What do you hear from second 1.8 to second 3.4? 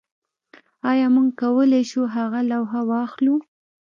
شو هغه لوحه واخلو